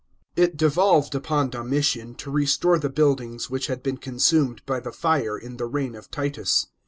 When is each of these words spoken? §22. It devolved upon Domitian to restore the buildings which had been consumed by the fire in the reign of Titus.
§22. 0.35 0.43
It 0.51 0.57
devolved 0.57 1.13
upon 1.13 1.51
Domitian 1.51 2.15
to 2.15 2.31
restore 2.31 2.79
the 2.79 2.89
buildings 2.89 3.51
which 3.51 3.67
had 3.67 3.83
been 3.83 3.97
consumed 3.97 4.63
by 4.65 4.79
the 4.79 4.91
fire 4.91 5.37
in 5.37 5.57
the 5.57 5.67
reign 5.67 5.93
of 5.93 6.09
Titus. 6.09 6.65